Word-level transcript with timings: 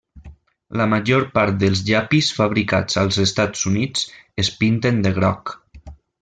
La 0.79 0.85
major 0.93 1.25
part 1.35 1.59
dels 1.63 1.83
llapis 1.89 2.29
fabricats 2.39 2.97
als 3.03 3.19
Estats 3.25 3.69
Units 3.73 4.09
es 4.45 4.51
pinten 4.63 5.01
de 5.07 5.13
groc. 5.21 5.55